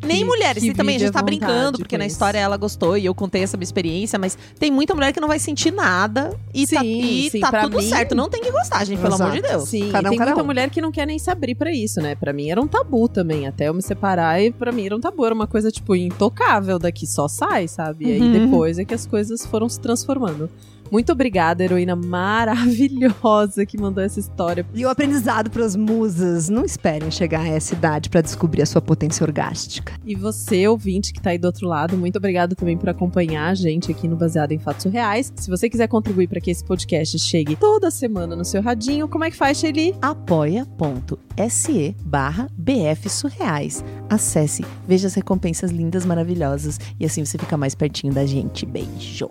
Nem 0.05 0.19
que- 0.21 0.25
mulheres, 0.25 0.63
que 0.63 0.71
e 0.71 0.75
também 0.75 0.97
a 0.97 0.99
gente 0.99 1.13
tá 1.13 1.23
brincando, 1.23 1.79
porque 1.79 1.99
na 1.99 2.07
isso. 2.07 2.15
história 2.15 2.39
ela 2.39 2.57
gostou 2.57 2.97
e 2.97 3.05
eu 3.05 3.15
contei 3.15 3.43
essa 3.43 3.57
minha 3.57 3.65
experiência, 3.65 4.19
mas 4.19 4.37
tem 4.59 4.71
muita 4.71 4.95
mulher 4.95 5.13
que 5.13 5.21
não 5.21 5.29
vai 5.29 5.39
sentir 5.39 5.71
nada 5.73 6.35
e 6.55 6.67
tá, 6.67 6.81
Sim, 6.81 7.01
e 7.01 7.31
sim, 7.31 7.41
tá 7.41 7.63
tudo 7.63 7.77
mim- 7.79 7.89
certo. 7.89 8.15
Não 8.15 8.29
tem 8.29 8.41
que 8.41 8.51
gostar, 8.51 8.85
gente, 8.85 9.01
pelo 9.01 9.15
amor 9.15 9.31
de 9.33 9.39
Exato. 9.39 9.53
Deus. 9.55 9.69
Sim, 9.69 9.91
Cada 9.91 10.09
um, 10.09 10.11
tem 10.11 10.19
cada 10.19 10.31
muita 10.33 10.43
um. 10.43 10.47
mulher 10.47 10.71
que 10.71 10.81
não 10.81 10.91
quer 10.93 11.07
nem 11.07 11.19
se 11.19 11.31
abrir 11.31 11.55
pra 11.55 11.73
isso, 11.73 12.01
né? 12.01 12.15
Pra 12.15 12.33
mim 12.33 12.51
era 12.51 12.61
um 12.61 12.67
tabu 12.69 13.09
também, 13.09 13.47
até 13.47 13.69
eu 13.69 13.75
me 13.75 13.83
separar 13.83 14.41
e 14.43 14.51
pra 14.51 14.71
mim 14.73 14.87
era 14.87 14.97
um 14.97 15.01
tabu, 15.01 15.25
era 15.27 15.35
uma 15.35 15.47
coisa 15.47 15.71
tipo 15.71 15.95
intocável, 15.95 16.79
daqui 16.79 17.07
só 17.07 17.29
sai, 17.29 17.69
sabe? 17.69 18.07
E 18.09 18.13
aí 18.13 18.21
Uhum. 18.21 18.33
depois 18.47 18.79
é 18.79 18.85
que 18.85 18.95
as 18.95 19.07
coisas 19.07 19.45
foram 19.47 19.69
se 19.69 19.79
transformando. 19.81 20.49
Muito 20.90 21.12
obrigada, 21.12 21.62
heroína 21.62 21.94
maravilhosa 21.94 23.64
que 23.64 23.78
mandou 23.78 24.02
essa 24.02 24.18
história. 24.18 24.66
E 24.75 24.85
o 24.85 24.88
aprendizado 24.88 25.50
para 25.50 25.64
as 25.64 25.76
musas. 25.76 26.49
Não 26.49 26.64
esperem 26.64 27.11
chegar 27.11 27.42
a 27.42 27.49
essa 27.49 27.75
idade 27.75 28.11
para 28.11 28.20
descobrir 28.20 28.62
a 28.62 28.66
sua 28.66 28.82
potência 28.82 29.25
orgástica. 29.25 29.92
E 30.04 30.14
você, 30.14 30.66
ouvinte 30.66 31.12
que 31.12 31.20
tá 31.20 31.30
aí 31.30 31.38
do 31.38 31.47
outro 31.47 31.68
lado, 31.68 31.97
muito 31.97 32.16
obrigada 32.16 32.54
também 32.54 32.76
por 32.76 32.88
acompanhar 32.88 33.50
a 33.50 33.54
gente 33.54 33.90
aqui 33.90 34.09
no 34.09 34.16
Baseado 34.16 34.52
em 34.52 34.59
Fatos 34.59 34.87
Reais. 34.87 35.32
Se 35.37 35.49
você 35.49 35.68
quiser 35.68 35.87
contribuir 35.87 36.28
para 36.28 36.40
que 36.40 36.50
esse 36.50 36.64
podcast 36.64 37.18
chegue 37.18 37.56
toda 37.56 37.90
semana 37.90 38.35
no 38.35 38.44
seu 38.44 38.61
radinho, 38.62 39.09
como 39.09 39.25
é 39.25 39.30
que 39.30 39.37
faz, 39.37 39.59
Shelly? 39.59 39.94
apoia.se 40.02 41.97
barra 42.04 42.49
BF 42.56 43.09
Surreais. 43.09 43.85
Acesse, 44.09 44.64
veja 44.87 45.06
as 45.06 45.14
recompensas 45.14 45.70
lindas, 45.70 46.04
maravilhosas 46.04 46.78
e 46.99 47.04
assim 47.04 47.25
você 47.25 47.38
fica 47.38 47.56
mais 47.56 47.75
pertinho 47.75 48.12
da 48.12 48.26
gente. 48.26 48.66
Beijo. 48.66 49.30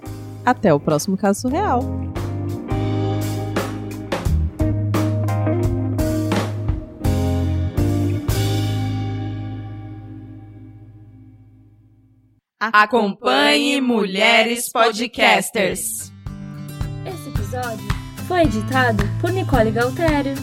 Até 0.50 0.74
o 0.74 0.80
próximo 0.80 1.16
caso 1.16 1.42
surreal. 1.42 1.82
Acompanhe 12.60 13.80
Mulheres 13.80 14.72
Podcasters. 14.72 16.12
Esse 17.06 17.30
episódio 17.30 17.88
foi 18.28 18.42
editado 18.42 19.04
por 19.22 19.32
Nicole 19.32 19.70
Galtério. 19.70 20.34